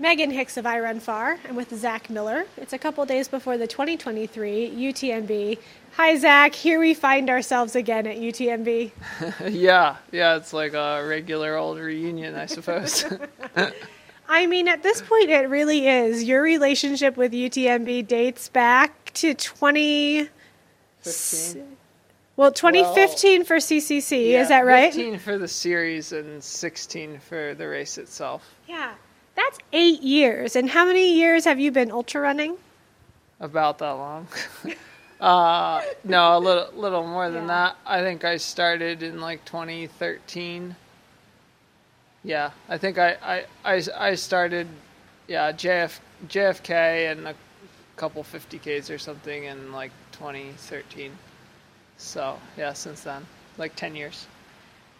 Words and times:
Meghan 0.00 0.32
Hicks 0.32 0.56
of 0.56 0.64
iRunFar. 0.64 1.38
I'm 1.48 1.54
with 1.54 1.72
Zach 1.72 2.10
Miller. 2.10 2.46
It's 2.56 2.72
a 2.72 2.78
couple 2.78 3.06
days 3.06 3.28
before 3.28 3.56
the 3.56 3.68
2023 3.68 4.70
UTMB. 4.70 5.58
Hi, 5.92 6.16
Zach. 6.16 6.52
Here 6.52 6.80
we 6.80 6.94
find 6.94 7.30
ourselves 7.30 7.76
again 7.76 8.08
at 8.08 8.16
UTMB. 8.16 8.90
yeah, 9.50 9.96
yeah, 10.10 10.34
it's 10.34 10.52
like 10.52 10.74
a 10.74 11.06
regular 11.06 11.56
old 11.56 11.78
reunion, 11.78 12.34
I 12.34 12.46
suppose. 12.46 13.04
I 14.28 14.46
mean, 14.48 14.66
at 14.66 14.82
this 14.82 15.00
point, 15.00 15.30
it 15.30 15.48
really 15.48 15.86
is. 15.86 16.24
Your 16.24 16.42
relationship 16.42 17.16
with 17.16 17.30
UTMB 17.30 18.08
dates 18.08 18.48
back 18.48 19.12
to 19.14 19.32
20. 19.32 20.28
15. 21.02 21.76
Well, 22.36 22.50
2015 22.50 23.38
well, 23.38 23.46
for 23.46 23.56
CCC, 23.58 24.32
yeah, 24.32 24.42
is 24.42 24.48
that 24.48 24.66
right? 24.66 24.92
15 24.92 25.20
for 25.20 25.38
the 25.38 25.46
series 25.46 26.10
and 26.10 26.42
16 26.42 27.20
for 27.20 27.54
the 27.54 27.68
race 27.68 27.96
itself. 27.96 28.56
Yeah, 28.66 28.94
that's 29.36 29.58
eight 29.72 30.02
years. 30.02 30.56
And 30.56 30.70
how 30.70 30.84
many 30.84 31.14
years 31.14 31.44
have 31.44 31.58
you 31.58 31.70
been 31.70 31.90
ultra 31.90 32.20
running? 32.20 32.56
About 33.40 33.78
that 33.78 33.90
long. 33.90 34.26
uh, 35.20 35.82
no, 36.04 36.36
a 36.36 36.38
little, 36.38 36.68
little 36.74 37.06
more 37.06 37.30
than 37.30 37.42
yeah. 37.42 37.48
that. 37.48 37.76
I 37.86 38.00
think 38.00 38.24
I 38.24 38.36
started 38.36 39.02
in 39.02 39.20
like 39.20 39.44
2013. 39.44 40.76
Yeah, 42.22 42.50
I 42.68 42.78
think 42.78 42.98
I, 42.98 43.16
I, 43.22 43.44
I, 43.64 43.82
I 43.98 44.14
started, 44.14 44.66
yeah, 45.28 45.52
JF, 45.52 45.98
JFK 46.28 47.12
and 47.12 47.28
a 47.28 47.34
couple 47.96 48.24
50Ks 48.24 48.92
or 48.92 48.98
something 48.98 49.44
in 49.44 49.72
like 49.72 49.90
2013. 50.12 51.12
So, 51.96 52.38
yeah, 52.56 52.72
since 52.72 53.02
then, 53.02 53.26
like 53.58 53.76
10 53.76 53.94
years. 53.94 54.26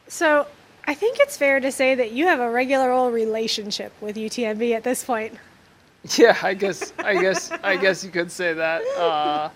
So, 0.07 0.47
I 0.87 0.95
think 0.95 1.19
it's 1.21 1.37
fair 1.37 1.61
to 1.61 1.73
say 1.73 1.95
that 1.95 2.13
you 2.13 2.27
have 2.27 2.41
a 2.41 2.51
regular 2.51 2.91
old 2.91 3.15
relationship 3.15 3.93
with 4.01 4.17
UTMB 4.17 4.75
at 4.75 4.85
this 4.85 5.05
point. 5.05 5.35
Yeah, 6.19 6.37
I 6.43 6.53
guess, 6.53 6.93
I 6.99 7.15
guess, 7.15 7.51
I 7.63 7.79
guess 7.79 8.05
you 8.05 8.11
could 8.11 8.31
say 8.31 8.53
that. 8.53 8.83
Uh, 8.99 9.49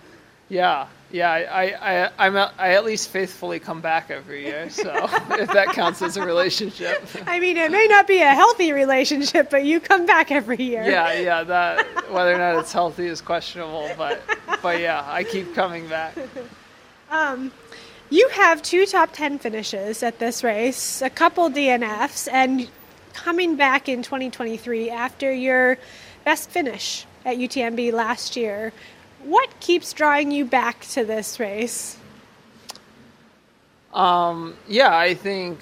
yeah, 0.49 0.87
yeah, 1.11 1.29
I, 1.31 1.63
I, 2.05 2.11
I'm, 2.17 2.35
a, 2.35 2.51
I 2.57 2.69
at 2.73 2.85
least 2.85 3.09
faithfully 3.09 3.59
come 3.59 3.81
back 3.81 4.09
every 4.09 4.45
year, 4.45 4.67
so 4.69 4.91
if 5.31 5.51
that 5.51 5.67
counts 5.73 6.01
as 6.01 6.17
a 6.17 6.25
relationship. 6.25 7.05
I 7.27 7.39
mean, 7.39 7.55
it 7.55 7.71
may 7.71 7.85
not 7.87 8.07
be 8.07 8.21
a 8.21 8.33
healthy 8.33 8.73
relationship, 8.73 9.51
but 9.51 9.63
you 9.63 9.79
come 9.79 10.07
back 10.07 10.31
every 10.31 10.61
year. 10.61 10.83
Yeah, 10.83 11.13
yeah, 11.13 11.43
that 11.43 11.85
whether 12.11 12.33
or 12.33 12.39
not 12.39 12.57
it's 12.57 12.73
healthy 12.73 13.05
is 13.05 13.21
questionable, 13.21 13.91
but, 13.95 14.19
but 14.63 14.79
yeah, 14.79 15.03
I 15.07 15.23
keep 15.23 15.53
coming 15.53 15.87
back. 15.87 16.15
Um, 17.11 17.51
you 18.09 18.29
have 18.29 18.61
two 18.61 18.85
top 18.85 19.11
ten 19.13 19.39
finishes 19.39 20.03
at 20.03 20.19
this 20.19 20.43
race, 20.43 21.01
a 21.01 21.09
couple 21.09 21.49
DNFs, 21.49 22.27
and 22.31 22.69
coming 23.13 23.55
back 23.55 23.89
in 23.89 24.01
2023 24.01 24.89
after 24.89 25.31
your 25.31 25.77
best 26.23 26.49
finish 26.49 27.05
at 27.25 27.37
UTMB 27.37 27.91
last 27.93 28.35
year. 28.35 28.71
What 29.23 29.59
keeps 29.59 29.93
drawing 29.93 30.31
you 30.31 30.45
back 30.45 30.81
to 30.91 31.03
this 31.03 31.39
race? 31.39 31.97
Um, 33.93 34.55
yeah, 34.67 34.95
I 34.95 35.13
think. 35.13 35.59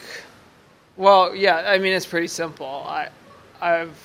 Well, 0.95 1.35
yeah, 1.35 1.63
I 1.65 1.77
mean 1.77 1.93
it's 1.93 2.05
pretty 2.05 2.27
simple. 2.27 2.65
I, 2.65 3.09
I've 3.61 3.97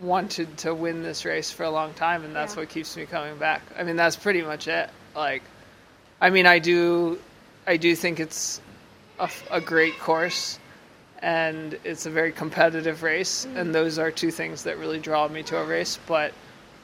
wanted 0.00 0.56
to 0.58 0.74
win 0.74 1.02
this 1.02 1.24
race 1.24 1.50
for 1.50 1.64
a 1.64 1.70
long 1.70 1.94
time, 1.94 2.24
and 2.24 2.34
that's 2.34 2.54
yeah. 2.54 2.60
what 2.60 2.68
keeps 2.68 2.96
me 2.96 3.06
coming 3.06 3.36
back. 3.36 3.62
I 3.76 3.82
mean, 3.82 3.96
that's 3.96 4.16
pretty 4.16 4.42
much 4.42 4.68
it. 4.68 4.90
Like, 5.14 5.42
I 6.24 6.30
mean, 6.30 6.46
I 6.46 6.58
do, 6.58 7.18
I 7.66 7.76
do 7.76 7.94
think 7.94 8.18
it's 8.18 8.62
a, 9.20 9.28
a 9.50 9.60
great 9.60 9.98
course, 9.98 10.58
and 11.18 11.78
it's 11.84 12.06
a 12.06 12.10
very 12.10 12.32
competitive 12.32 13.02
race, 13.02 13.44
mm-hmm. 13.44 13.58
and 13.58 13.74
those 13.74 13.98
are 13.98 14.10
two 14.10 14.30
things 14.30 14.62
that 14.62 14.78
really 14.78 14.98
draw 14.98 15.28
me 15.28 15.42
to 15.42 15.58
a 15.58 15.64
race. 15.66 15.98
But 16.06 16.32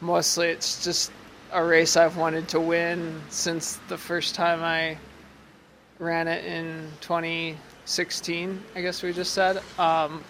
mostly, 0.02 0.48
it's 0.48 0.84
just 0.84 1.10
a 1.52 1.64
race 1.64 1.96
I've 1.96 2.18
wanted 2.18 2.48
to 2.48 2.60
win 2.60 3.18
since 3.30 3.76
the 3.88 3.96
first 3.96 4.34
time 4.34 4.62
I 4.62 4.98
ran 5.98 6.28
it 6.28 6.44
in 6.44 6.90
2016, 7.00 8.62
I 8.76 8.82
guess 8.82 9.02
we 9.02 9.14
just 9.14 9.32
said. 9.32 9.62
Um, 9.78 10.22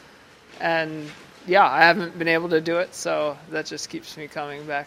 and 0.61 1.11
yeah, 1.49 1.69
I 1.69 1.81
haven't 1.81 2.17
been 2.17 2.29
able 2.29 2.51
to 2.51 2.61
do 2.61 2.79
it, 2.79 2.95
so 2.95 3.37
that 3.51 3.67
just 3.67 3.89
keeps 3.89 4.17
me 4.17 4.29
coming 4.29 4.65
back. 4.69 4.87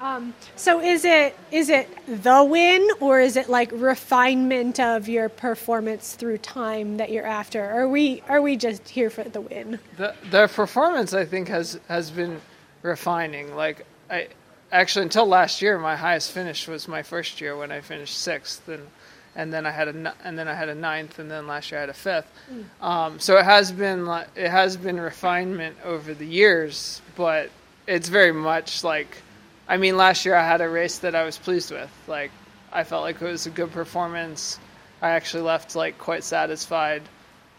Um, 0.00 0.34
so 0.56 0.80
is 0.80 1.04
it 1.04 1.36
is 1.50 1.70
it 1.70 1.88
the 2.06 2.44
win 2.44 2.86
or 3.00 3.20
is 3.20 3.36
it 3.36 3.48
like 3.48 3.70
refinement 3.72 4.78
of 4.78 5.08
your 5.08 5.28
performance 5.28 6.14
through 6.14 6.38
time 6.38 6.98
that 6.98 7.10
you're 7.10 7.26
after? 7.26 7.64
Are 7.64 7.88
we 7.88 8.22
are 8.28 8.42
we 8.42 8.56
just 8.56 8.88
here 8.88 9.08
for 9.08 9.24
the 9.24 9.40
win? 9.40 9.78
The 9.96 10.14
the 10.30 10.48
performance 10.48 11.14
I 11.14 11.24
think 11.24 11.48
has 11.48 11.80
has 11.88 12.10
been 12.10 12.40
refining. 12.82 13.54
Like 13.54 13.86
I 14.10 14.28
actually 14.70 15.04
until 15.04 15.26
last 15.26 15.62
year, 15.62 15.78
my 15.78 15.96
highest 15.96 16.32
finish 16.32 16.68
was 16.68 16.88
my 16.88 17.02
first 17.02 17.40
year 17.40 17.56
when 17.56 17.72
I 17.72 17.80
finished 17.80 18.18
sixth, 18.18 18.68
and 18.68 18.86
and 19.34 19.52
then 19.52 19.66
I 19.66 19.70
had 19.70 19.88
a 19.88 20.14
and 20.24 20.38
then 20.38 20.48
I 20.48 20.54
had 20.54 20.68
a 20.68 20.74
ninth, 20.74 21.18
and 21.18 21.30
then 21.30 21.46
last 21.46 21.70
year 21.70 21.78
I 21.78 21.82
had 21.82 21.90
a 21.90 21.94
fifth. 21.94 22.30
Mm. 22.52 22.84
Um, 22.84 23.18
so 23.18 23.38
it 23.38 23.44
has 23.44 23.72
been 23.72 24.06
it 24.34 24.50
has 24.50 24.76
been 24.76 25.00
refinement 25.00 25.76
over 25.84 26.12
the 26.12 26.26
years, 26.26 27.00
but 27.16 27.50
it's 27.86 28.08
very 28.08 28.32
much 28.32 28.82
like, 28.84 29.22
I 29.68 29.76
mean, 29.76 29.96
last 29.96 30.24
year 30.24 30.34
I 30.34 30.46
had 30.46 30.60
a 30.60 30.68
race 30.68 30.98
that 30.98 31.14
I 31.14 31.24
was 31.24 31.38
pleased 31.38 31.70
with. 31.70 31.90
Like 32.06 32.30
I 32.72 32.84
felt 32.84 33.02
like 33.02 33.20
it 33.20 33.24
was 33.24 33.46
a 33.46 33.50
good 33.50 33.72
performance. 33.72 34.58
I 35.02 35.10
actually 35.10 35.42
left 35.42 35.74
like 35.76 35.98
quite 35.98 36.24
satisfied, 36.24 37.02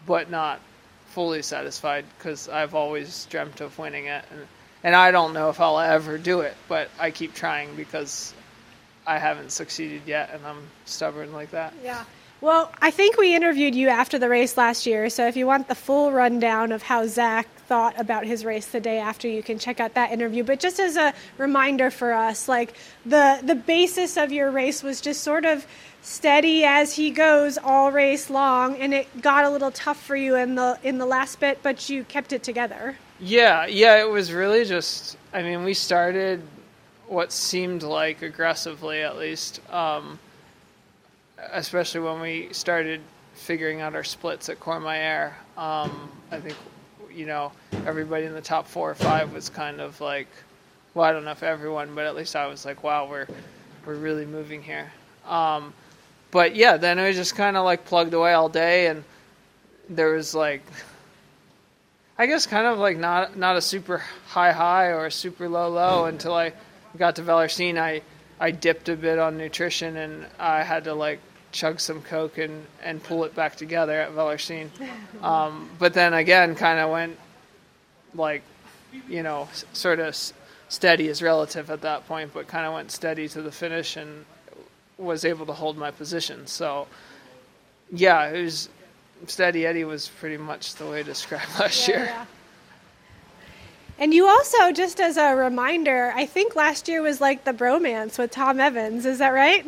but 0.06 0.30
not 0.30 0.60
fully 1.08 1.42
satisfied 1.42 2.04
because 2.18 2.48
I've 2.48 2.74
always 2.74 3.26
dreamt 3.26 3.60
of 3.60 3.78
winning 3.78 4.06
it. 4.06 4.24
And, 4.30 4.46
and 4.84 4.94
I 4.94 5.10
don't 5.10 5.32
know 5.32 5.50
if 5.50 5.60
I'll 5.60 5.78
ever 5.78 6.18
do 6.18 6.40
it, 6.40 6.56
but 6.68 6.90
I 6.98 7.10
keep 7.10 7.34
trying 7.34 7.74
because 7.76 8.32
I 9.06 9.18
haven't 9.18 9.52
succeeded 9.52 10.02
yet, 10.06 10.30
and 10.32 10.46
I'm 10.46 10.68
stubborn 10.84 11.32
like 11.32 11.50
that. 11.52 11.74
Yeah. 11.82 12.04
Well, 12.40 12.70
I 12.80 12.92
think 12.92 13.16
we 13.16 13.34
interviewed 13.34 13.74
you 13.74 13.88
after 13.88 14.16
the 14.16 14.28
race 14.28 14.56
last 14.56 14.86
year, 14.86 15.10
so 15.10 15.26
if 15.26 15.36
you 15.36 15.44
want 15.44 15.66
the 15.66 15.74
full 15.74 16.12
rundown 16.12 16.70
of 16.70 16.82
how 16.82 17.04
Zach 17.08 17.48
thought 17.66 17.98
about 17.98 18.24
his 18.24 18.44
race 18.44 18.66
the 18.66 18.78
day 18.78 18.98
after, 18.98 19.26
you 19.26 19.42
can 19.42 19.58
check 19.58 19.80
out 19.80 19.94
that 19.94 20.12
interview. 20.12 20.44
But 20.44 20.60
just 20.60 20.78
as 20.78 20.96
a 20.96 21.12
reminder 21.36 21.90
for 21.90 22.12
us, 22.12 22.48
like 22.48 22.74
the 23.04 23.40
the 23.42 23.56
basis 23.56 24.16
of 24.16 24.30
your 24.30 24.52
race 24.52 24.84
was 24.84 25.00
just 25.00 25.22
sort 25.24 25.44
of 25.44 25.66
steady 26.02 26.64
as 26.64 26.94
he 26.94 27.10
goes 27.10 27.58
all 27.58 27.90
race 27.90 28.30
long, 28.30 28.76
and 28.76 28.94
it 28.94 29.20
got 29.20 29.44
a 29.44 29.50
little 29.50 29.72
tough 29.72 30.00
for 30.00 30.14
you 30.14 30.36
in 30.36 30.54
the 30.54 30.78
in 30.84 30.98
the 30.98 31.06
last 31.06 31.40
bit, 31.40 31.58
but 31.64 31.90
you 31.90 32.04
kept 32.04 32.32
it 32.32 32.44
together. 32.44 32.96
Yeah, 33.18 33.66
yeah, 33.66 34.00
it 34.00 34.08
was 34.08 34.32
really 34.32 34.64
just. 34.64 35.16
I 35.32 35.42
mean, 35.42 35.64
we 35.64 35.74
started 35.74 36.40
what 37.08 37.32
seemed 37.32 37.82
like 37.82 38.22
aggressively, 38.22 39.02
at 39.02 39.16
least, 39.16 39.60
um, 39.72 40.18
especially 41.52 42.00
when 42.00 42.20
we 42.20 42.48
started 42.52 43.00
figuring 43.34 43.80
out 43.80 43.94
our 43.94 44.04
splits 44.04 44.48
at 44.48 44.60
Courmayeur. 44.60 45.32
Um, 45.56 46.10
I 46.30 46.40
think, 46.40 46.56
you 47.12 47.26
know, 47.26 47.52
everybody 47.86 48.24
in 48.24 48.32
the 48.32 48.40
top 48.40 48.66
four 48.66 48.90
or 48.90 48.94
five 48.94 49.32
was 49.32 49.48
kind 49.48 49.80
of 49.80 50.00
like, 50.00 50.28
well, 50.94 51.04
I 51.04 51.12
don't 51.12 51.24
know 51.24 51.30
if 51.30 51.42
everyone, 51.42 51.94
but 51.94 52.06
at 52.06 52.16
least 52.16 52.34
I 52.36 52.46
was 52.46 52.64
like, 52.64 52.82
wow, 52.82 53.08
we're 53.08 53.26
we're 53.86 53.94
really 53.94 54.26
moving 54.26 54.62
here. 54.62 54.92
Um, 55.26 55.72
but 56.30 56.54
yeah, 56.56 56.76
then 56.76 56.98
it 56.98 57.06
was 57.06 57.16
just 57.16 57.36
kind 57.36 57.56
of 57.56 57.64
like 57.64 57.84
plugged 57.84 58.12
away 58.12 58.32
all 58.32 58.48
day, 58.48 58.88
and 58.88 59.04
there 59.88 60.12
was 60.12 60.34
like 60.34 60.62
I 62.18 62.26
guess 62.26 62.46
kind 62.46 62.66
of 62.66 62.78
like 62.78 62.98
not 62.98 63.36
not 63.36 63.56
a 63.56 63.60
super 63.60 63.98
high 64.26 64.50
high 64.50 64.86
or 64.86 65.06
a 65.06 65.12
super 65.12 65.48
low 65.48 65.68
low 65.68 66.06
until 66.06 66.34
I 66.34 66.52
got 66.96 67.16
to 67.16 67.22
Vallorcine. 67.22 67.78
I 67.78 68.02
I 68.40 68.50
dipped 68.50 68.88
a 68.88 68.96
bit 68.96 69.20
on 69.20 69.38
nutrition 69.38 69.96
and 69.96 70.26
I 70.38 70.64
had 70.64 70.84
to 70.84 70.94
like 70.94 71.20
chug 71.52 71.80
some 71.80 72.02
coke 72.02 72.38
and 72.38 72.66
and 72.82 73.02
pull 73.02 73.24
it 73.24 73.34
back 73.34 73.56
together 73.56 74.00
at 74.00 74.12
Vallorcine. 74.12 74.70
Um, 75.22 75.70
but 75.78 75.94
then 75.94 76.14
again, 76.14 76.54
kind 76.54 76.78
of 76.78 76.90
went 76.90 77.18
like 78.14 78.42
you 79.08 79.22
know 79.22 79.48
sort 79.72 80.00
of 80.00 80.16
steady 80.68 81.08
is 81.08 81.22
relative 81.22 81.70
at 81.70 81.80
that 81.82 82.06
point, 82.06 82.32
but 82.32 82.46
kind 82.46 82.66
of 82.66 82.74
went 82.74 82.90
steady 82.90 83.28
to 83.28 83.42
the 83.42 83.52
finish 83.52 83.96
and 83.96 84.24
was 84.98 85.24
able 85.24 85.46
to 85.46 85.52
hold 85.52 85.76
my 85.76 85.90
position. 85.90 86.46
So 86.46 86.86
yeah, 87.92 88.28
it 88.28 88.42
was 88.42 88.68
Steady 89.26 89.66
Eddie 89.66 89.84
was 89.84 90.08
pretty 90.08 90.36
much 90.36 90.74
the 90.74 90.86
way 90.86 91.02
described 91.02 91.48
last 91.58 91.88
yeah, 91.88 91.96
year. 91.96 92.04
Yeah. 92.06 92.24
And 94.00 94.14
you 94.14 94.28
also, 94.28 94.70
just 94.70 95.00
as 95.00 95.16
a 95.16 95.34
reminder, 95.34 96.12
I 96.14 96.24
think 96.24 96.54
last 96.54 96.86
year 96.86 97.02
was 97.02 97.20
like 97.20 97.44
the 97.44 97.52
bromance 97.52 98.16
with 98.16 98.30
Tom 98.30 98.60
Evans. 98.60 99.04
Is 99.04 99.18
that 99.18 99.30
right? 99.30 99.66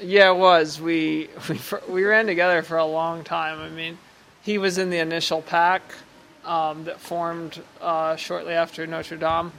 Yeah, 0.00 0.30
it 0.30 0.36
was. 0.36 0.80
We 0.80 1.28
we 1.48 1.60
we 1.88 2.04
ran 2.04 2.26
together 2.26 2.62
for 2.62 2.76
a 2.76 2.84
long 2.84 3.24
time. 3.24 3.60
I 3.60 3.68
mean, 3.68 3.98
he 4.42 4.58
was 4.58 4.78
in 4.78 4.90
the 4.90 4.98
initial 4.98 5.42
pack 5.42 5.82
um, 6.44 6.84
that 6.84 7.00
formed 7.00 7.60
uh, 7.80 8.16
shortly 8.16 8.54
after 8.54 8.86
Notre 8.86 9.16
Dame, 9.16 9.52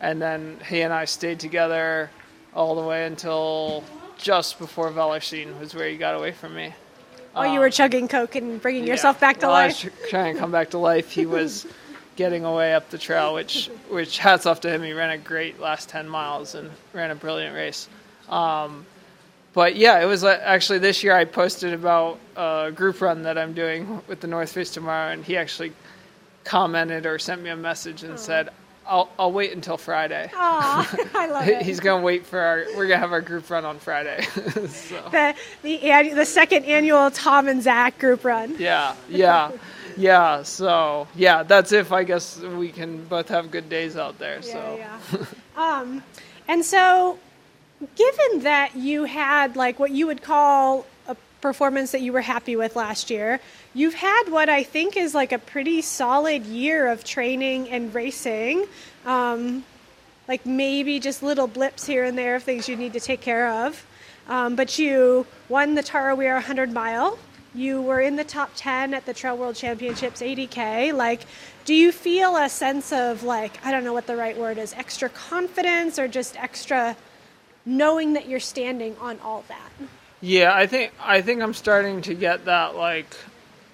and 0.00 0.20
then 0.20 0.58
he 0.68 0.82
and 0.82 0.92
I 0.92 1.04
stayed 1.04 1.40
together 1.40 2.10
all 2.54 2.74
the 2.74 2.86
way 2.86 3.06
until 3.06 3.84
just 4.18 4.58
before 4.58 4.90
Vallorcine 4.90 5.58
was 5.58 5.74
where 5.74 5.88
he 5.88 5.96
got 5.96 6.14
away 6.14 6.32
from 6.32 6.54
me. 6.54 6.72
While 7.32 7.48
um, 7.48 7.54
you 7.54 7.60
were 7.60 7.70
chugging 7.70 8.08
coke 8.08 8.36
and 8.36 8.60
bringing 8.60 8.86
yourself 8.86 9.18
back 9.18 9.40
to 9.40 9.46
while 9.46 9.54
life. 9.54 9.84
I 9.84 9.88
was 9.88 10.10
trying 10.10 10.34
to 10.34 10.40
come 10.40 10.52
back 10.52 10.70
to 10.70 10.78
life. 10.78 11.10
He 11.10 11.26
was 11.38 11.66
getting 12.16 12.44
away 12.44 12.74
up 12.74 12.90
the 12.90 12.98
trail, 12.98 13.34
which 13.34 13.70
which 13.88 14.18
hats 14.18 14.46
off 14.46 14.60
to 14.60 14.70
him. 14.70 14.82
He 14.82 14.92
ran 14.92 15.10
a 15.10 15.18
great 15.18 15.58
last 15.58 15.88
ten 15.88 16.08
miles 16.08 16.54
and 16.54 16.70
ran 16.92 17.10
a 17.10 17.14
brilliant 17.14 17.54
race. 17.54 17.88
Um, 18.28 18.86
but 19.54 19.76
yeah, 19.76 20.00
it 20.02 20.06
was 20.06 20.24
uh, 20.24 20.40
actually 20.42 20.78
this 20.78 21.02
year 21.04 21.14
I 21.14 21.24
posted 21.24 21.72
about 21.74 22.18
a 22.36 22.70
group 22.74 23.00
run 23.00 23.22
that 23.24 23.36
I'm 23.38 23.52
doing 23.52 24.00
with 24.08 24.20
the 24.20 24.26
North 24.26 24.52
Face 24.52 24.70
tomorrow, 24.70 25.12
and 25.12 25.24
he 25.24 25.36
actually 25.36 25.72
commented 26.44 27.06
or 27.06 27.18
sent 27.18 27.42
me 27.42 27.50
a 27.50 27.56
message 27.56 28.02
and 28.02 28.18
said, 28.18 28.48
"I'll 28.86 29.10
I'll 29.18 29.32
wait 29.32 29.52
until 29.52 29.76
Friday." 29.76 30.30
Aw, 30.34 30.96
I 31.14 31.26
love 31.30 31.48
it. 31.48 31.62
He's 31.62 31.80
gonna 31.80 32.02
wait 32.02 32.26
for 32.26 32.38
our. 32.40 32.64
We're 32.76 32.86
gonna 32.88 32.98
have 33.00 33.12
our 33.12 33.20
group 33.20 33.48
run 33.50 33.64
on 33.64 33.78
Friday. 33.78 34.22
so, 34.68 35.08
the 35.10 35.34
the 35.62 35.78
annu- 35.80 36.14
the 36.14 36.26
second 36.26 36.64
annual 36.64 37.10
Tom 37.10 37.48
and 37.48 37.62
Zach 37.62 37.98
group 37.98 38.24
run. 38.24 38.56
yeah, 38.58 38.94
yeah, 39.08 39.52
yeah. 39.96 40.42
So 40.42 41.06
yeah, 41.14 41.42
that's 41.42 41.72
if 41.72 41.92
I 41.92 42.04
guess 42.04 42.40
we 42.40 42.70
can 42.70 43.04
both 43.04 43.28
have 43.28 43.50
good 43.50 43.68
days 43.68 43.96
out 43.96 44.18
there. 44.18 44.40
so 44.42 44.76
Yeah, 44.78 44.98
yeah. 45.12 45.26
um, 45.56 46.02
and 46.48 46.64
so, 46.64 47.18
given 47.96 48.40
that 48.40 48.76
you 48.76 49.04
had 49.04 49.56
like 49.56 49.78
what 49.78 49.90
you 49.90 50.06
would 50.06 50.22
call 50.22 50.86
a 51.06 51.16
performance 51.40 51.92
that 51.92 52.00
you 52.00 52.12
were 52.12 52.20
happy 52.20 52.56
with 52.56 52.76
last 52.76 53.10
year, 53.10 53.40
you've 53.74 53.94
had 53.94 54.24
what 54.28 54.48
I 54.48 54.62
think 54.62 54.96
is 54.96 55.14
like 55.14 55.32
a 55.32 55.38
pretty 55.38 55.82
solid 55.82 56.44
year 56.44 56.86
of 56.86 57.04
training 57.04 57.68
and 57.70 57.94
racing. 57.94 58.66
Um, 59.04 59.64
like 60.28 60.46
maybe 60.46 61.00
just 61.00 61.22
little 61.22 61.46
blips 61.46 61.84
here 61.84 62.04
and 62.04 62.16
there 62.16 62.36
of 62.36 62.42
things 62.42 62.68
you 62.68 62.76
need 62.76 62.92
to 62.92 63.00
take 63.00 63.20
care 63.20 63.48
of. 63.48 63.84
Um, 64.28 64.54
but 64.54 64.78
you 64.78 65.26
won 65.48 65.74
the 65.74 65.82
Tarawera 65.82 66.34
100 66.34 66.72
mile. 66.72 67.18
You 67.54 67.82
were 67.82 68.00
in 68.00 68.16
the 68.16 68.24
top 68.24 68.52
10 68.56 68.94
at 68.94 69.04
the 69.04 69.12
Trail 69.12 69.36
World 69.36 69.56
Championships 69.56 70.22
80K. 70.22 70.94
Like, 70.94 71.22
do 71.64 71.74
you 71.74 71.92
feel 71.92 72.36
a 72.36 72.48
sense 72.48 72.92
of, 72.92 73.24
like, 73.24 73.64
I 73.64 73.70
don't 73.70 73.84
know 73.84 73.92
what 73.92 74.06
the 74.06 74.16
right 74.16 74.36
word 74.38 74.56
is, 74.56 74.72
extra 74.72 75.10
confidence 75.10 75.98
or 75.98 76.08
just 76.08 76.36
extra 76.42 76.96
knowing 77.64 78.12
that 78.14 78.28
you're 78.28 78.40
standing 78.40 78.96
on 78.98 79.18
all 79.20 79.44
that? 79.48 79.70
Yeah, 80.20 80.54
I 80.54 80.66
think 80.66 80.92
I 81.00 81.20
think 81.20 81.42
I'm 81.42 81.54
starting 81.54 82.02
to 82.02 82.14
get 82.14 82.44
that 82.44 82.76
like 82.76 83.16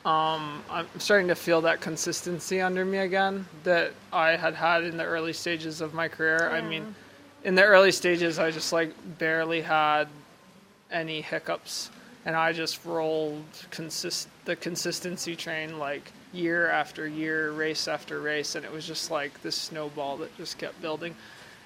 um, 0.04 0.62
I'm 0.70 0.86
starting 0.98 1.28
to 1.28 1.34
feel 1.34 1.60
that 1.62 1.80
consistency 1.82 2.60
under 2.62 2.84
me 2.84 2.98
again 2.98 3.46
that 3.64 3.92
I 4.12 4.36
had 4.36 4.54
had 4.54 4.84
in 4.84 4.96
the 4.96 5.04
early 5.04 5.34
stages 5.34 5.82
of 5.82 5.92
my 5.92 6.08
career. 6.08 6.48
I 6.50 6.62
mean, 6.62 6.94
in 7.44 7.54
the 7.54 7.64
early 7.64 7.92
stages, 7.92 8.38
I 8.38 8.50
just 8.50 8.72
like 8.72 8.94
barely 9.18 9.60
had 9.60 10.08
any 10.90 11.20
hiccups, 11.20 11.90
and 12.24 12.34
I 12.34 12.52
just 12.52 12.84
rolled 12.86 13.44
consist 13.70 14.28
the 14.46 14.56
consistency 14.56 15.36
train 15.36 15.78
like 15.78 16.12
year 16.32 16.70
after 16.70 17.06
year, 17.06 17.50
race 17.50 17.88
after 17.88 18.20
race, 18.20 18.54
and 18.54 18.64
it 18.64 18.72
was 18.72 18.86
just 18.86 19.10
like 19.10 19.42
this 19.42 19.56
snowball 19.56 20.16
that 20.18 20.34
just 20.38 20.56
kept 20.56 20.80
building. 20.80 21.14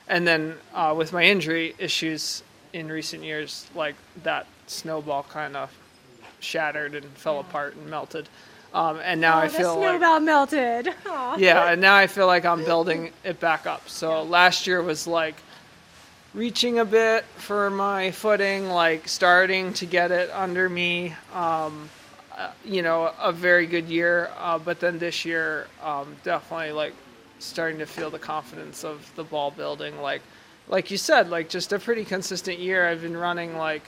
And 0.09 0.27
then 0.27 0.57
uh, 0.75 0.95
with 0.97 1.13
my 1.13 1.25
injury 1.25 1.75
issues 1.79 2.43
in 2.73 2.89
recent 2.89 3.23
years, 3.23 3.67
like 3.75 3.95
that 4.23 4.47
snowball 4.67 5.25
kind 5.25 5.57
of 5.57 5.73
shattered 6.41 6.95
and 6.95 7.05
fell 7.17 7.41
apart 7.41 7.77
and 7.77 7.89
melted. 7.89 8.29
Um, 8.75 9.01
and 9.03 9.21
now 9.21 9.39
oh, 9.39 9.43
I 9.43 9.49
feel 9.49 9.75
the 9.75 9.81
like 9.81 9.89
snowball 9.91 10.21
melted. 10.21 10.95
Aw. 11.07 11.37
yeah, 11.37 11.73
and 11.73 11.81
now 11.81 11.95
I 11.97 12.07
feel 12.07 12.27
like 12.27 12.45
I'm 12.45 12.65
building 12.65 13.13
it 13.25 13.39
back 13.39 13.67
up. 13.67 13.89
So 13.89 14.23
last 14.23 14.67
year 14.67 14.83
was 14.83 15.07
like 15.07 15.37
reaching 16.33 16.79
a 16.79 16.85
bit 16.85 17.25
for 17.37 17.69
my 17.69 18.11
footing, 18.11 18.69
like 18.69 19.09
starting 19.09 19.75
to 19.75 19.87
get 19.87 20.11
it 20.11 20.31
under 20.31 20.69
me. 20.69 21.15
Um, 21.35 21.91
uh, 22.35 22.51
you 22.65 22.81
know, 22.81 23.13
a 23.21 23.31
very 23.31 23.67
good 23.67 23.89
year, 23.89 24.31
uh, 24.39 24.59
but 24.59 24.81
then 24.81 24.99
this 24.99 25.27
year, 25.27 25.67
um, 25.83 26.17
definitely 26.25 26.73
like 26.73 26.95
starting 27.43 27.79
to 27.79 27.87
feel 27.87 28.11
the 28.11 28.19
confidence 28.19 28.85
of 28.85 29.11
the 29.17 29.25
ball 29.25 29.51
building. 29.51 30.01
Like, 30.01 30.23
like 30.69 30.91
you 30.91 30.97
said, 30.97 31.31
like 31.31 31.49
just 31.49 31.73
a 31.73 31.79
pretty 31.79 32.05
consistent 32.05 32.59
year. 32.59 32.89
I've 32.89 33.03
been 33.03 33.17
running 33.17 33.57
like 33.57 33.83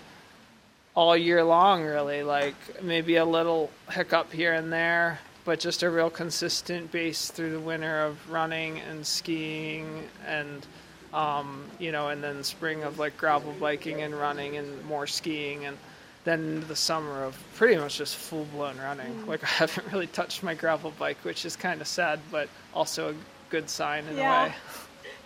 all 0.95 1.17
year 1.17 1.43
long, 1.45 1.83
really. 1.83 2.23
Like 2.23 2.83
maybe 2.83 3.17
a 3.17 3.25
little 3.25 3.71
hiccup 3.91 4.33
here 4.33 4.53
and 4.53 4.73
there, 4.73 5.19
but 5.45 5.61
just 5.61 5.83
a 5.83 5.91
real 5.91 6.11
consistent 6.11 6.91
base 6.91 7.31
through 7.31 7.53
the 7.53 7.61
winter 7.61 8.03
of 8.03 8.31
running 8.31 8.81
and 8.81 9.06
skiing 9.06 10.09
and 10.27 10.67
um, 11.12 11.65
you 11.79 11.93
know, 11.93 12.09
and 12.09 12.23
then 12.23 12.43
spring 12.43 12.83
of 12.83 12.99
like 12.99 13.17
gravel 13.17 13.55
biking 13.61 14.03
and 14.03 14.15
running 14.15 14.56
and 14.56 14.85
more 14.85 15.06
skiing 15.06 15.65
and 15.65 15.79
then 16.25 16.65
the 16.69 16.77
summer 16.77 17.23
of 17.23 17.39
pretty 17.55 17.77
much 17.77 17.99
just 17.99 18.17
full 18.17 18.47
blown 18.47 18.77
running. 18.79 19.27
Like 19.27 19.43
I 19.45 19.47
haven't 19.47 19.93
really 19.93 20.06
touched 20.09 20.43
my 20.43 20.55
gravel 20.55 20.93
bike, 20.99 21.19
which 21.23 21.45
is 21.45 21.55
kind 21.56 21.81
of 21.81 21.87
sad, 21.87 22.21
but 22.31 22.49
also 22.73 23.11
a 23.11 23.15
good 23.55 23.71
sign 23.71 24.05
in 24.11 24.17
Yeah. 24.17 24.47
a 24.47 24.49
way. 24.49 24.55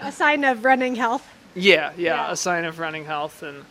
A 0.01 0.13
sign 0.13 0.45
of 0.45 0.65
running 0.65 0.95
health. 0.97 1.25
Yeah, 1.55 1.93
yeah, 1.97 2.15
Yeah. 2.27 2.33
a 2.33 2.37
sign 2.37 2.65
of 2.67 2.79
running 2.79 3.07
health 3.07 3.43
and 3.43 3.65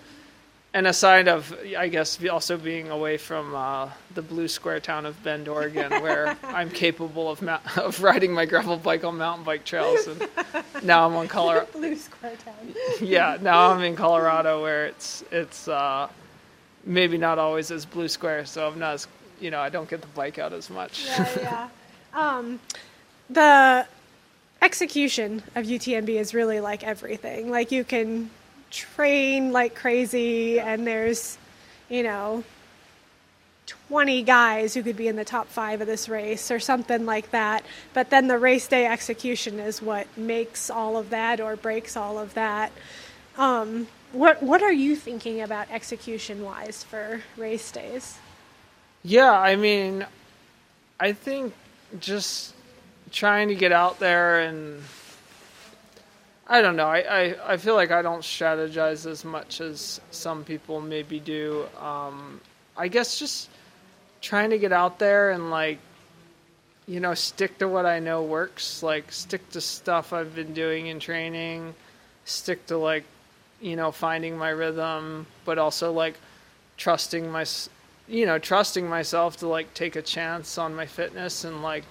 and 0.73 0.85
a 0.85 0.93
sign 0.93 1.27
of, 1.27 1.41
I 1.77 1.87
guess, 1.87 2.19
also 2.27 2.55
being 2.57 2.89
away 2.91 3.17
from 3.17 3.55
uh, 3.55 3.89
the 4.13 4.21
blue 4.21 4.47
square 4.47 4.79
town 4.79 5.05
of 5.07 5.13
Bend, 5.23 5.47
Oregon, 5.47 5.91
where 6.05 6.35
I'm 6.43 6.69
capable 6.69 7.31
of 7.31 7.41
ma- 7.41 7.61
of 7.77 8.01
riding 8.03 8.31
my 8.33 8.45
gravel 8.45 8.77
bike 8.77 9.03
on 9.03 9.17
mountain 9.17 9.45
bike 9.45 9.63
trails. 9.63 10.07
And 10.07 10.19
now 10.83 11.05
I'm 11.07 11.15
on 11.15 11.27
Colorado. 11.37 11.67
Blue 11.71 11.95
Square 11.95 12.35
Town. 12.45 12.73
Yeah, 13.01 13.37
now 13.41 13.71
I'm 13.71 13.81
in 13.83 13.95
Colorado, 13.95 14.61
where 14.61 14.85
it's 14.87 15.23
it's 15.31 15.67
uh, 15.67 16.09
maybe 16.83 17.17
not 17.17 17.37
always 17.39 17.71
as 17.71 17.85
blue 17.85 18.07
square, 18.09 18.45
so 18.45 18.67
I'm 18.67 18.77
not 18.79 18.93
as 18.95 19.07
you 19.39 19.49
know 19.51 19.61
I 19.67 19.69
don't 19.69 19.89
get 19.89 20.01
the 20.01 20.13
bike 20.21 20.37
out 20.43 20.51
as 20.53 20.69
much. 20.69 21.05
yeah, 21.05 21.29
yeah. 21.47 21.69
Um, 22.13 22.59
the 23.29 23.87
execution 24.61 25.43
of 25.55 25.65
UTMB 25.65 26.09
is 26.09 26.33
really 26.33 26.59
like 26.59 26.83
everything. 26.83 27.49
Like 27.49 27.71
you 27.71 27.83
can 27.83 28.29
train 28.71 29.51
like 29.51 29.75
crazy, 29.75 30.59
and 30.59 30.85
there's, 30.85 31.37
you 31.89 32.03
know, 32.03 32.43
20 33.89 34.23
guys 34.23 34.73
who 34.73 34.83
could 34.83 34.97
be 34.97 35.07
in 35.07 35.15
the 35.15 35.25
top 35.25 35.47
five 35.47 35.81
of 35.81 35.87
this 35.87 36.07
race 36.09 36.51
or 36.51 36.59
something 36.59 37.05
like 37.05 37.31
that. 37.31 37.63
But 37.93 38.09
then 38.09 38.27
the 38.27 38.37
race 38.37 38.67
day 38.67 38.85
execution 38.85 39.59
is 39.59 39.81
what 39.81 40.07
makes 40.17 40.69
all 40.69 40.97
of 40.97 41.09
that 41.09 41.39
or 41.39 41.55
breaks 41.55 41.97
all 41.97 42.17
of 42.17 42.33
that. 42.33 42.71
Um, 43.37 43.87
what 44.13 44.41
what 44.41 44.63
are 44.63 44.71
you 44.71 44.95
thinking 44.95 45.41
about 45.41 45.69
execution 45.69 46.43
wise 46.43 46.83
for 46.83 47.21
race 47.35 47.71
days? 47.71 48.17
Yeah, 49.03 49.31
I 49.31 49.55
mean, 49.55 50.05
I 50.99 51.11
think 51.13 51.53
just 51.99 52.53
trying 53.11 53.47
to 53.47 53.55
get 53.55 53.71
out 53.71 53.99
there 53.99 54.41
and 54.41 54.81
I 56.49 56.61
don't 56.61 56.77
know. 56.77 56.87
I, 56.87 56.99
I, 56.99 57.53
I 57.53 57.57
feel 57.57 57.75
like 57.75 57.91
I 57.91 58.01
don't 58.01 58.21
strategize 58.21 59.05
as 59.05 59.25
much 59.25 59.59
as 59.59 59.99
some 60.11 60.45
people 60.45 60.79
maybe 60.79 61.19
do. 61.19 61.65
Um, 61.79 62.39
I 62.77 62.87
guess 62.87 63.19
just 63.19 63.49
trying 64.21 64.49
to 64.51 64.57
get 64.57 64.71
out 64.71 64.97
there 64.97 65.31
and 65.31 65.49
like, 65.49 65.79
you 66.87 67.01
know, 67.01 67.13
stick 67.13 67.57
to 67.57 67.67
what 67.67 67.85
I 67.85 67.99
know 67.99 68.23
works. 68.23 68.81
Like 68.81 69.11
stick 69.11 69.49
to 69.49 69.59
stuff 69.59 70.13
I've 70.13 70.33
been 70.35 70.53
doing 70.53 70.87
in 70.87 71.01
training. 71.01 71.75
Stick 72.23 72.65
to 72.67 72.77
like, 72.77 73.03
you 73.59 73.75
know, 73.75 73.91
finding 73.91 74.37
my 74.37 74.49
rhythm, 74.49 75.27
but 75.43 75.57
also 75.57 75.91
like 75.91 76.17
trusting 76.77 77.29
my, 77.29 77.45
you 78.07 78.25
know, 78.25 78.39
trusting 78.39 78.87
myself 78.87 79.35
to 79.37 79.47
like 79.47 79.73
take 79.73 79.97
a 79.97 80.01
chance 80.01 80.57
on 80.57 80.73
my 80.73 80.85
fitness 80.85 81.43
and 81.43 81.61
like 81.61 81.83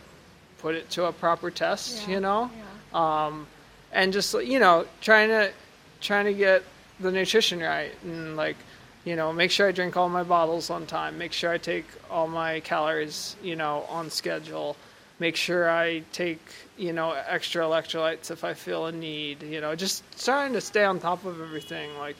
put 0.59 0.75
it 0.75 0.89
to 0.91 1.05
a 1.07 1.13
proper 1.13 1.51
test. 1.51 2.09
You 2.09 2.21
know 2.21 2.51
um, 2.97 3.47
and 3.93 4.13
just 4.13 4.35
you 4.35 4.59
know 4.59 4.87
trying 5.01 5.29
to 5.29 5.53
trying 6.01 6.25
to 6.25 6.35
get 6.35 6.63
the 7.01 7.11
nutrition 7.11 7.61
right 7.61 7.93
and 8.03 8.37
like 8.37 8.57
you 9.05 9.15
know 9.17 9.33
make 9.33 9.51
sure 9.51 9.69
I 9.69 9.73
drink 9.73 9.97
all 9.97 10.09
my 10.09 10.23
bottles 10.23 10.71
on 10.71 10.87
time, 10.87 11.19
make 11.19 11.33
sure 11.33 11.51
I 11.51 11.59
take 11.59 11.87
all 12.11 12.27
my 12.27 12.61
calories 12.61 13.37
you 13.43 13.55
know 13.55 13.85
on 13.89 14.11
schedule, 14.11 14.77
make 15.19 15.37
sure 15.37 15.71
I 15.71 16.03
take 16.13 16.41
you 16.77 16.93
know 16.93 17.13
extra 17.13 17.65
electrolytes 17.65 18.31
if 18.31 18.45
I 18.45 18.55
feel 18.55 18.87
a 18.87 18.93
need, 18.93 19.43
you 19.43 19.61
know 19.61 19.75
just 19.75 20.03
trying 20.25 20.53
to 20.55 20.61
stay 20.61 20.85
on 20.85 20.99
top 20.99 21.25
of 21.25 21.41
everything 21.41 21.97
like 21.99 22.17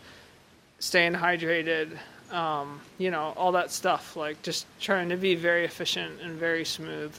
staying 0.79 1.15
hydrated. 1.15 1.97
Um, 2.33 2.81
you 2.99 3.13
know 3.13 3.33
all 3.37 3.53
that 3.53 3.71
stuff 3.71 4.17
like 4.17 4.43
just 4.43 4.67
trying 4.81 5.09
to 5.11 5.17
be 5.17 5.37
very 5.37 5.65
efficient 5.65 6.21
and 6.21 6.33
very 6.37 6.65
smooth 6.65 7.15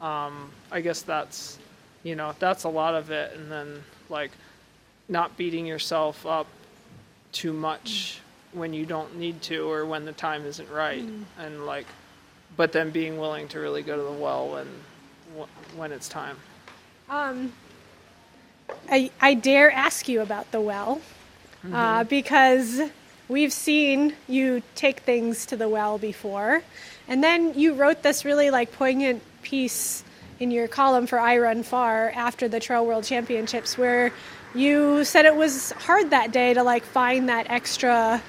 um, 0.00 0.50
I 0.70 0.80
guess 0.80 1.02
that's 1.02 1.58
you 2.02 2.16
know 2.16 2.34
that's 2.38 2.64
a 2.64 2.68
lot 2.68 2.94
of 2.94 3.10
it, 3.10 3.36
and 3.36 3.50
then 3.50 3.82
like 4.08 4.30
not 5.08 5.36
beating 5.36 5.66
yourself 5.66 6.26
up 6.26 6.46
too 7.32 7.52
much 7.52 8.20
when 8.52 8.72
you 8.72 8.86
don't 8.86 9.16
need 9.16 9.42
to 9.42 9.70
or 9.70 9.84
when 9.84 10.04
the 10.04 10.12
time 10.12 10.44
isn't 10.44 10.70
right, 10.70 11.04
and 11.38 11.66
like 11.66 11.86
but 12.56 12.72
then 12.72 12.90
being 12.90 13.18
willing 13.18 13.48
to 13.48 13.60
really 13.60 13.82
go 13.82 13.96
to 13.96 14.02
the 14.02 14.22
well 14.22 14.48
when 14.48 14.66
when 15.76 15.92
it's 15.92 16.08
time. 16.08 16.36
Um, 17.08 17.52
I, 18.90 19.10
I 19.20 19.34
dare 19.34 19.70
ask 19.70 20.08
you 20.08 20.20
about 20.22 20.50
the 20.50 20.60
well 20.60 21.00
uh, 21.72 22.04
because 22.04 22.80
we've 23.28 23.52
seen 23.52 24.14
you 24.28 24.62
take 24.74 25.00
things 25.00 25.46
to 25.46 25.56
the 25.56 25.68
well 25.68 25.98
before. 25.98 26.62
And 27.08 27.22
then 27.22 27.54
you 27.58 27.74
wrote 27.74 28.02
this 28.02 28.24
really 28.24 28.50
like 28.50 28.72
poignant 28.72 29.22
piece 29.46 30.02
in 30.40 30.50
your 30.50 30.66
column 30.66 31.06
for 31.06 31.18
iRunFar 31.18 32.14
after 32.14 32.48
the 32.48 32.58
Trail 32.58 32.84
World 32.84 33.04
Championships, 33.04 33.78
where 33.78 34.12
you 34.54 35.04
said 35.04 35.24
it 35.24 35.36
was 35.36 35.70
hard 35.72 36.10
that 36.10 36.32
day 36.32 36.52
to 36.52 36.62
like 36.64 36.82
find 36.82 37.28
that 37.28 37.48
extra 37.48 38.20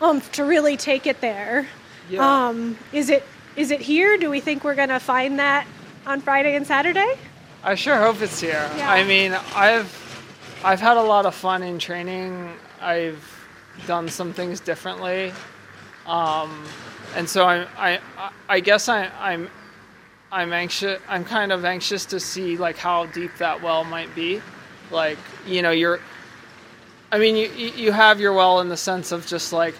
oomph 0.00 0.30
to 0.32 0.44
really 0.44 0.76
take 0.76 1.06
it 1.06 1.20
there. 1.20 1.66
Yeah. 2.08 2.46
Um, 2.48 2.78
is 2.92 3.10
it 3.10 3.24
is 3.56 3.72
it 3.72 3.80
here? 3.80 4.16
Do 4.16 4.30
we 4.30 4.40
think 4.40 4.62
we're 4.62 4.76
gonna 4.76 5.00
find 5.00 5.40
that 5.40 5.66
on 6.06 6.20
Friday 6.20 6.54
and 6.54 6.64
Saturday? 6.64 7.14
I 7.64 7.74
sure 7.74 7.98
hope 7.98 8.22
it's 8.22 8.40
here. 8.40 8.70
Yeah. 8.76 8.88
I 8.88 9.02
mean, 9.02 9.32
I've 9.54 9.90
I've 10.64 10.80
had 10.80 10.96
a 10.96 11.02
lot 11.02 11.26
of 11.26 11.34
fun 11.34 11.64
in 11.64 11.80
training. 11.80 12.52
I've 12.80 13.20
done 13.86 14.08
some 14.08 14.32
things 14.32 14.60
differently, 14.60 15.32
um, 16.06 16.64
and 17.16 17.28
so 17.28 17.44
I 17.44 17.66
I 17.76 18.00
I 18.48 18.60
guess 18.60 18.88
I, 18.88 19.10
I'm 19.18 19.50
I'm 20.30 20.52
anxious. 20.52 21.00
I'm 21.08 21.24
kind 21.24 21.52
of 21.52 21.64
anxious 21.64 22.06
to 22.06 22.20
see 22.20 22.56
like 22.56 22.76
how 22.76 23.06
deep 23.06 23.36
that 23.38 23.62
well 23.62 23.84
might 23.84 24.14
be. 24.14 24.42
Like 24.90 25.18
you 25.46 25.62
know, 25.62 25.70
you're. 25.70 26.00
I 27.12 27.18
mean, 27.18 27.36
you 27.36 27.48
you 27.48 27.92
have 27.92 28.20
your 28.20 28.32
well 28.32 28.60
in 28.60 28.68
the 28.68 28.76
sense 28.76 29.12
of 29.12 29.26
just 29.26 29.52
like 29.52 29.74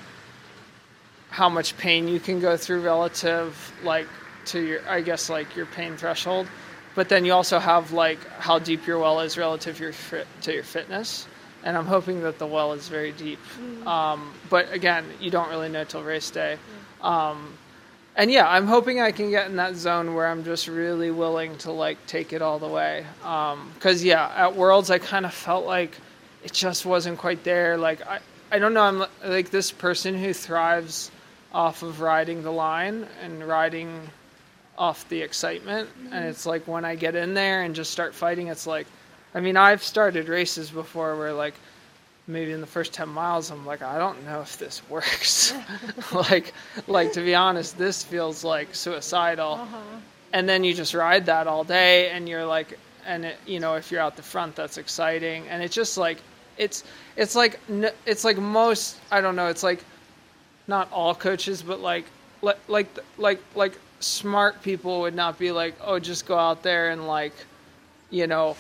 how 1.37 1.49
much 1.51 1.77
pain 1.77 2.09
you 2.09 2.19
can 2.19 2.41
go 2.41 2.57
through 2.57 2.81
relative 2.81 3.73
like 3.83 4.09
to 4.47 4.61
your 4.61 4.89
I 4.89 5.03
guess 5.03 5.29
like 5.29 5.55
your 5.55 5.67
pain 5.67 5.97
threshold 5.97 6.47
but 6.95 7.11
then 7.11 7.27
you 7.27 7.33
also 7.35 7.59
have 7.59 7.93
like 7.93 8.27
how 8.39 8.59
deep 8.59 8.87
your 8.87 8.99
well 8.99 9.21
is 9.21 9.37
relative 9.37 9.77
to 9.77 9.83
your 9.83 9.93
fit, 9.93 10.27
to 10.43 10.55
your 10.55 10.63
fitness 10.63 11.27
and 11.63 11.77
I'm 11.77 11.85
hoping 11.85 12.23
that 12.23 12.39
the 12.39 12.47
well 12.47 12.73
is 12.73 12.89
very 12.89 13.13
deep 13.13 13.39
um, 13.87 14.33
but 14.49 14.73
again 14.73 15.05
you 15.21 15.31
don't 15.31 15.51
really 15.51 15.69
know 15.69 15.85
till 15.85 16.03
race 16.03 16.31
day 16.31 16.57
um, 17.03 17.53
and 18.17 18.31
yeah 18.31 18.49
I'm 18.49 18.67
hoping 18.67 19.01
I 19.01 19.13
can 19.13 19.31
get 19.31 19.49
in 19.49 19.57
that 19.57 19.77
zone 19.77 20.15
where 20.15 20.27
I'm 20.27 20.43
just 20.45 20.67
really 20.69 21.11
willing 21.11 21.57
to 21.59 21.71
like 21.71 22.05
take 22.07 22.33
it 22.33 22.43
all 22.43 22.59
the 22.59 22.69
way. 22.69 23.07
Um, 23.23 23.71
because 23.75 24.03
yeah 24.03 24.33
at 24.35 24.57
worlds 24.57 24.91
I 24.91 24.99
kind 24.99 25.27
of 25.27 25.35
felt 25.35 25.67
like 25.67 25.97
it 26.43 26.53
just 26.53 26.87
wasn't 26.87 27.19
quite 27.19 27.45
there. 27.45 27.77
Like 27.77 28.07
I, 28.07 28.21
I 28.51 28.59
don't 28.59 28.75
know 28.75 28.83
I'm 28.83 29.05
like 29.25 29.51
this 29.51 29.71
person 29.71 30.19
who 30.19 30.33
thrives 30.33 31.11
off 31.53 31.83
of 31.83 32.01
riding 32.01 32.43
the 32.43 32.53
line 32.53 33.07
and 33.23 33.47
riding 33.47 34.11
off 34.79 35.09
the 35.09 35.23
excitement. 35.23 35.89
And 36.05 36.13
mm-hmm. 36.13 36.25
it's 36.25 36.47
like 36.47 36.67
when 36.67 36.85
i 36.85 36.95
get 36.95 37.15
in 37.15 37.35
there 37.35 37.63
and 37.63 37.75
just 37.75 37.91
start 37.91 38.15
fighting 38.15 38.49
it's 38.49 38.67
like 38.67 38.87
i 39.35 39.41
mean 39.41 39.57
i've 39.57 39.83
started 39.83 40.29
races 40.29 40.71
before 40.71 41.17
where 41.17 41.33
like 41.33 41.55
maybe 42.27 42.53
in 42.53 42.61
the 42.61 42.67
first 42.67 42.93
10 42.93 43.09
miles 43.09 43.51
i'm 43.51 43.65
like 43.65 43.83
i 43.83 43.99
don't 43.99 44.25
know 44.25 44.41
if 44.41 44.59
this 44.59 44.83
works. 44.91 45.55
Like 46.13 46.53
like 46.87 47.13
to 47.13 47.21
be 47.21 47.35
honest 47.35 47.79
this 47.79 48.03
feels 48.03 48.45
like 48.45 48.75
suicidal. 48.75 49.55
Uh-huh. 49.55 49.79
And 50.33 50.49
then 50.49 50.65
you 50.65 50.75
just 50.75 50.95
ride 50.95 51.27
that 51.27 51.47
all 51.47 51.65
day 51.65 52.11
and 52.11 52.29
you're 52.29 52.45
like 52.47 52.79
and 53.07 53.25
it, 53.25 53.39
you 53.47 53.61
know 53.61 53.75
if 53.75 53.91
you're 53.91 54.01
out 54.01 54.17
the 54.17 54.23
front 54.23 54.57
that's 54.57 54.79
exciting. 54.79 55.47
And 55.49 55.63
it's 55.63 55.75
just 55.75 55.97
like 55.97 56.19
it's 56.59 56.85
it's 57.17 57.35
like 57.35 57.61
it's 58.07 58.25
like 58.25 58.39
most 58.39 58.99
i 59.11 59.21
don't 59.21 59.37
know 59.37 59.49
it's 59.49 59.63
like 59.63 59.85
not 60.69 60.91
all 60.93 61.15
coaches, 61.15 61.63
but 61.63 61.81
like 61.81 62.05
like 62.43 62.59
like 62.69 62.99
like 63.19 63.41
like 63.55 63.79
smart 64.01 64.63
people 64.63 65.01
would 65.01 65.15
not 65.15 65.39
be 65.39 65.53
like, 65.53 65.75
oh, 65.83 65.99
just 65.99 66.27
go 66.27 66.39
out 66.39 66.63
there 66.63 66.91
and 66.91 67.07
like, 67.07 67.33
you 68.11 68.27
know, 68.27 68.57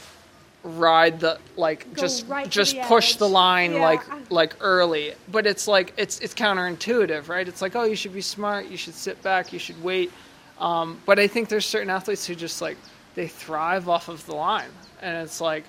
ride 0.66 1.20
the 1.20 1.38
like 1.56 1.92
Go 1.94 2.02
just 2.02 2.26
right 2.28 2.48
just 2.50 2.74
the 2.74 2.82
push 2.82 3.12
edge. 3.12 3.18
the 3.18 3.28
line 3.28 3.72
Yeah. 3.74 3.80
like 3.80 4.30
like 4.30 4.56
early. 4.60 5.14
But 5.30 5.46
it's 5.46 5.66
like 5.68 5.94
it's 5.96 6.18
it's 6.20 6.34
counterintuitive, 6.34 7.28
right? 7.28 7.46
It's 7.46 7.62
like, 7.62 7.76
oh, 7.76 7.84
you 7.84 7.96
should 7.96 8.12
be 8.14 8.20
smart, 8.20 8.66
you 8.66 8.76
should 8.76 8.94
sit 8.94 9.22
back, 9.22 9.52
you 9.52 9.58
should 9.58 9.82
wait. 9.82 10.10
Um, 10.58 10.98
but 11.06 11.18
I 11.18 11.26
think 11.26 11.48
there's 11.48 11.66
certain 11.66 11.90
athletes 11.90 12.26
who 12.26 12.34
just 12.34 12.60
like 12.60 12.76
they 13.14 13.28
thrive 13.28 13.88
off 13.88 14.08
of 14.08 14.24
the 14.26 14.34
line, 14.34 14.70
and 15.00 15.16
it's 15.24 15.40
like 15.40 15.64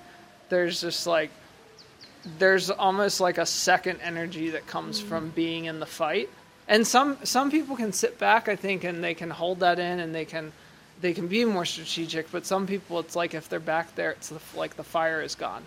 there's 0.48 0.80
just 0.80 1.06
like 1.06 1.30
there's 2.38 2.70
almost 2.70 3.20
like 3.20 3.38
a 3.38 3.46
second 3.46 4.00
energy 4.02 4.50
that 4.50 4.66
comes 4.66 5.00
from 5.00 5.30
being 5.30 5.66
in 5.66 5.78
the 5.78 5.86
fight 5.86 6.28
and 6.66 6.86
some 6.86 7.16
some 7.22 7.50
people 7.50 7.76
can 7.76 7.92
sit 7.92 8.18
back 8.18 8.48
i 8.48 8.56
think 8.56 8.82
and 8.84 9.02
they 9.02 9.14
can 9.14 9.30
hold 9.30 9.60
that 9.60 9.78
in 9.78 10.00
and 10.00 10.14
they 10.14 10.24
can 10.24 10.52
they 11.00 11.12
can 11.12 11.28
be 11.28 11.44
more 11.44 11.64
strategic 11.64 12.30
but 12.30 12.44
some 12.44 12.66
people 12.66 12.98
it's 13.00 13.14
like 13.16 13.34
if 13.34 13.48
they're 13.48 13.60
back 13.60 13.94
there 13.94 14.10
it's 14.10 14.32
like 14.56 14.76
the 14.76 14.84
fire 14.84 15.20
is 15.22 15.34
gone. 15.34 15.62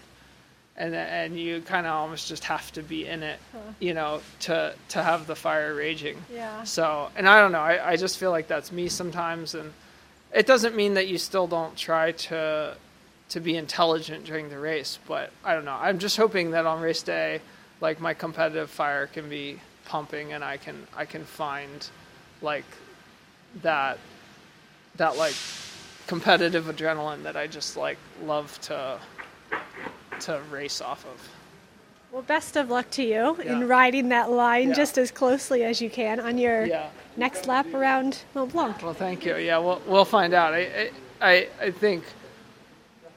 And 0.77 0.95
and 0.95 1.37
you 1.37 1.61
kind 1.61 1.85
of 1.85 1.93
almost 1.93 2.27
just 2.29 2.45
have 2.45 2.71
to 2.71 2.81
be 2.81 3.05
in 3.05 3.23
it 3.23 3.39
you 3.79 3.93
know 3.93 4.21
to 4.41 4.73
to 4.89 5.03
have 5.03 5.27
the 5.27 5.35
fire 5.35 5.75
raging. 5.75 6.17
Yeah. 6.33 6.63
so 6.63 7.09
and 7.15 7.27
i 7.27 7.39
don't 7.39 7.51
know 7.51 7.59
I, 7.59 7.91
I 7.91 7.95
just 7.97 8.17
feel 8.17 8.31
like 8.31 8.47
that's 8.47 8.71
me 8.71 8.87
sometimes 8.87 9.53
and 9.53 9.73
it 10.33 10.47
doesn't 10.47 10.75
mean 10.75 10.93
that 10.93 11.07
you 11.07 11.17
still 11.17 11.45
don't 11.45 11.75
try 11.75 12.13
to 12.13 12.75
to 13.29 13.39
be 13.39 13.57
intelligent 13.57 14.25
during 14.25 14.49
the 14.49 14.57
race 14.57 14.97
but 15.07 15.31
i 15.43 15.53
don't 15.53 15.65
know 15.65 15.77
i'm 15.79 15.99
just 15.99 16.17
hoping 16.17 16.51
that 16.51 16.65
on 16.65 16.81
race 16.81 17.03
day 17.03 17.41
like 17.81 17.99
my 17.99 18.13
competitive 18.13 18.69
fire 18.69 19.07
can 19.07 19.29
be 19.29 19.59
pumping 19.85 20.33
and 20.33 20.43
i 20.43 20.57
can 20.57 20.87
i 20.95 21.05
can 21.05 21.25
find 21.25 21.89
like 22.41 22.65
that 23.61 23.97
that 24.97 25.17
like 25.17 25.35
competitive 26.07 26.65
adrenaline 26.65 27.23
that 27.23 27.35
i 27.37 27.47
just 27.47 27.77
like 27.77 27.97
love 28.23 28.59
to 28.61 28.99
to 30.19 30.41
race 30.51 30.81
off 30.81 31.05
of 31.05 31.29
Well, 32.11 32.21
best 32.21 32.55
of 32.57 32.69
luck 32.69 32.89
to 32.91 33.03
you 33.03 33.37
Yeah. 33.43 33.53
in 33.53 33.67
riding 33.67 34.09
that 34.09 34.29
line 34.29 34.69
Yeah. 34.69 34.75
just 34.75 34.97
as 34.97 35.11
closely 35.11 35.63
as 35.63 35.81
you 35.81 35.89
can 35.89 36.19
on 36.19 36.37
your 36.37 36.65
yeah 36.65 36.89
next 37.17 37.47
lap 37.47 37.67
around 37.73 38.19
Mont 38.33 38.51
Blanc. 38.53 38.81
Well, 38.81 38.93
thank 38.93 39.25
you. 39.25 39.35
Yeah, 39.37 39.57
we'll 39.57 39.81
we'll 39.85 40.05
find 40.05 40.33
out. 40.33 40.53
I 40.53 40.91
I 41.21 41.47
I 41.61 41.71
think 41.71 42.03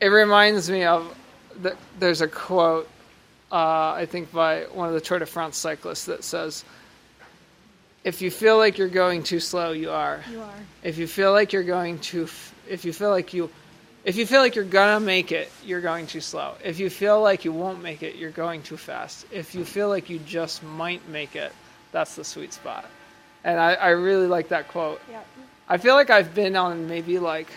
it 0.01 0.09
reminds 0.09 0.69
me 0.71 0.85
of 0.85 1.17
that. 1.63 1.77
There's 1.99 2.21
a 2.21 2.29
quote 2.29 2.89
uh, 3.53 3.93
I 3.93 4.07
think 4.07 4.33
by 4.33 4.63
one 4.73 4.89
of 4.89 4.95
the 4.95 5.01
Tour 5.01 5.19
de 5.21 5.27
France 5.27 5.57
cyclists 5.57 6.07
that 6.07 6.25
says, 6.25 6.65
"If 8.05 8.21
you 8.23 8.31
feel 8.31 8.59
like 8.59 8.79
you're 8.79 8.89
going 8.89 9.23
too 9.25 9.41
slow, 9.41 9.73
you 9.73 9.91
are. 9.91 10.23
You 10.31 10.41
are. 10.43 10.55
If 10.83 10.99
you 10.99 11.07
feel 11.07 11.33
like 11.33 11.53
you're 11.53 11.63
going 11.65 11.99
too, 11.99 12.25
f- 12.25 12.55
if 12.69 12.85
you 12.85 12.93
feel 12.93 13.11
like 13.11 13.35
you." 13.35 13.51
If 14.05 14.17
you 14.17 14.27
feel 14.27 14.43
like 14.43 14.55
you're 14.55 14.67
gonna 14.67 15.01
make 15.01 15.33
it, 15.33 15.51
you're 15.65 15.81
going 15.81 16.07
too 16.07 16.21
slow. 16.21 16.57
If 16.63 16.79
you 16.79 16.91
feel 16.91 17.23
like 17.23 17.47
you 17.47 17.53
won't 17.53 17.83
make 17.83 18.03
it, 18.03 18.17
you're 18.17 18.31
going 18.31 18.63
too 18.63 18.77
fast. 18.77 19.25
If 19.33 19.55
you 19.55 19.65
feel 19.65 19.89
like 19.89 20.11
you 20.11 20.19
just 20.19 20.63
might 20.63 21.09
make 21.09 21.35
it, 21.37 21.53
that's 21.91 22.15
the 22.15 22.23
sweet 22.23 22.53
spot. 22.53 22.85
And 23.45 23.59
I, 23.59 23.73
I 23.73 23.89
really 23.91 24.27
like 24.27 24.49
that 24.49 24.69
quote. 24.69 25.01
Yeah. 25.11 25.23
I 25.71 25.79
feel 25.79 25.95
like 25.95 26.11
I've 26.11 26.35
been 26.35 26.55
on 26.55 26.87
maybe 26.87 27.19
like, 27.19 27.49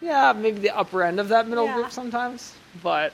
yeah, 0.00 0.32
maybe 0.32 0.58
the 0.58 0.76
upper 0.76 1.04
end 1.04 1.20
of 1.20 1.28
that 1.28 1.46
middle 1.48 1.66
Yeah. 1.66 1.74
group 1.74 1.92
sometimes. 1.92 2.52
But, 2.82 3.12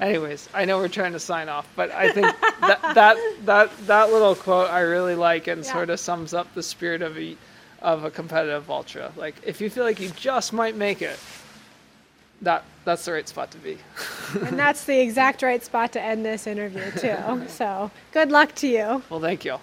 anyways, 0.00 0.48
I 0.54 0.64
know 0.64 0.78
we're 0.78 0.88
trying 0.88 1.12
to 1.12 1.20
sign 1.20 1.48
off, 1.48 1.68
but 1.76 1.90
I 1.92 2.12
think 2.12 2.26
that 2.60 2.80
that 2.94 3.16
that 3.44 3.86
that 3.86 4.10
little 4.12 4.34
quote 4.34 4.70
I 4.70 4.80
really 4.80 5.14
like 5.14 5.46
and 5.46 5.64
Yeah. 5.64 5.72
sort 5.72 5.90
of 5.90 6.00
sums 6.00 6.34
up 6.34 6.52
the 6.54 6.62
spirit 6.62 7.02
of 7.02 7.16
a 7.18 7.36
of 7.82 8.04
a 8.04 8.10
competitive 8.10 8.70
ultra. 8.70 9.12
Like, 9.16 9.34
if 9.44 9.60
you 9.60 9.68
feel 9.68 9.84
like 9.84 10.00
you 10.00 10.08
just 10.10 10.52
might 10.54 10.74
make 10.74 11.02
it, 11.02 11.18
that 12.42 12.64
that's 12.84 13.04
the 13.04 13.12
right 13.12 13.28
spot 13.28 13.50
to 13.52 13.58
be. 13.58 13.78
and 14.46 14.58
that's 14.58 14.84
the 14.84 14.98
exact 15.00 15.42
right 15.42 15.62
spot 15.62 15.92
to 15.92 16.00
end 16.00 16.24
this 16.24 16.46
interview, 16.46 16.90
too. 16.92 17.42
So 17.48 17.90
good 18.12 18.30
luck 18.30 18.54
to 18.56 18.66
you. 18.68 19.02
Well, 19.10 19.20
thank 19.20 19.44
you. 19.44 19.58